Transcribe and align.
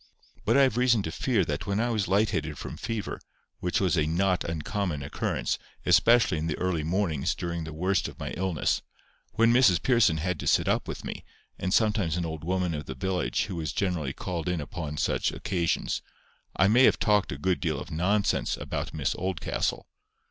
But 0.45 0.57
I 0.57 0.63
have 0.63 0.77
reason 0.77 1.03
to 1.03 1.11
fear 1.11 1.45
that 1.45 1.67
when 1.67 1.79
I 1.79 1.91
was 1.91 2.07
light 2.07 2.31
headed 2.31 2.57
from 2.57 2.75
fever, 2.75 3.19
which 3.59 3.79
was 3.79 3.95
a 3.95 4.07
not 4.07 4.43
uncommon 4.43 5.03
occurrence, 5.03 5.59
especially 5.85 6.39
in 6.39 6.47
the 6.47 6.57
early 6.57 6.83
mornings 6.83 7.35
during 7.35 7.65
the 7.65 7.71
worst 7.71 8.07
of 8.07 8.17
my 8.19 8.31
illness—when 8.31 9.53
Mrs 9.53 9.79
Pearson 9.79 10.17
had 10.17 10.39
to 10.39 10.47
sit 10.47 10.67
up 10.67 10.87
with 10.87 11.05
me, 11.05 11.23
and 11.59 11.71
sometimes 11.71 12.17
an 12.17 12.25
old 12.25 12.43
woman 12.43 12.73
of 12.73 12.87
the 12.87 12.95
village 12.95 13.43
who 13.43 13.57
was 13.57 13.71
generally 13.73 14.11
called 14.11 14.49
in 14.49 14.59
upon 14.59 14.97
such 14.97 15.31
occasions—I 15.31 16.67
may 16.67 16.85
have 16.85 16.97
talked 16.97 17.31
a 17.31 17.37
good 17.37 17.59
deal 17.59 17.79
of 17.79 17.91
nonsense 17.91 18.57
about 18.57 18.95
Miss 18.95 19.13
Oldcastle. 19.13 19.85